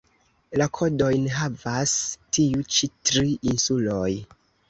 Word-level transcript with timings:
La 0.61 0.67
kodojn 0.77 1.27
havas 1.33 1.93
tiu 2.37 2.65
ĉi 2.77 2.89
tri 3.09 3.37
insuloj. 3.55 4.09